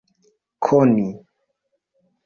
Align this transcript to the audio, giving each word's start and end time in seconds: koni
koni 0.63 1.07